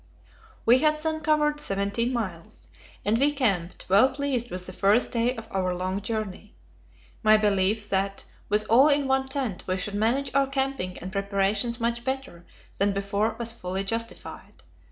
We 0.65 0.79
had 0.79 0.99
then 1.03 1.19
covered 1.19 1.59
seventeen 1.59 2.11
miles, 2.11 2.69
and 3.05 3.19
we 3.19 3.29
camped, 3.31 3.85
well 3.87 4.09
pleased 4.09 4.49
with 4.49 4.65
the 4.65 4.73
first 4.73 5.11
day 5.11 5.35
of 5.35 5.47
our 5.51 5.75
long 5.75 6.01
journey. 6.01 6.55
My 7.21 7.37
belief 7.37 7.87
that, 7.89 8.23
with 8.49 8.65
all 8.67 8.87
in 8.87 9.07
one 9.07 9.27
tent, 9.27 9.63
we 9.67 9.77
should 9.77 9.93
manage 9.93 10.33
our 10.33 10.47
camping 10.47 10.97
and 10.97 11.11
preparations 11.11 11.79
much 11.79 12.03
better 12.03 12.43
than 12.79 12.93
before 12.93 13.35
was 13.37 13.53
fully 13.53 13.83
justified. 13.83 14.63